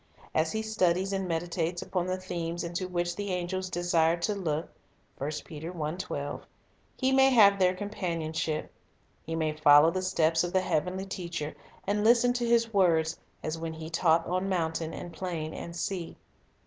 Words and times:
As 0.33 0.51
he 0.51 0.63
studies 0.63 1.13
and 1.13 1.27
meditates 1.27 1.83
upon 1.83 2.07
the 2.07 2.17
themes 2.19 2.63
into 2.63 2.87
which 2.87 3.15
"the 3.15 3.29
angels 3.31 3.69
desire 3.69 4.17
to 4.21 4.33
look," 4.33 4.71
2 5.19 6.41
he 6.97 7.11
may 7.11 7.29
have 7.29 7.59
their 7.59 7.75
companionship. 7.75 8.73
He 9.21 9.35
may 9.35 9.53
follow 9.53 9.91
the 9.91 10.01
steps 10.01 10.43
of 10.43 10.53
the 10.53 10.61
heavenly 10.61 11.05
Teacher, 11.05 11.53
and 11.85 12.03
listen 12.03 12.33
to 12.33 12.47
His 12.47 12.73
words 12.73 13.19
as 13.43 13.59
when 13.59 13.73
He 13.73 13.91
taught 13.91 14.25
on 14.25 14.49
mountain 14.49 14.91
and 14.91 15.13
plain 15.13 15.53
and 15.53 15.75
sea. 15.75 16.17